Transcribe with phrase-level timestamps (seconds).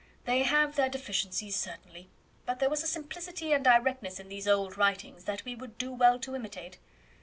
[0.25, 2.09] "They have their deficiencies, certainly;
[2.47, 5.91] but there was a simplicity and directness in these old writings that we would do
[5.91, 6.79] well to imitate."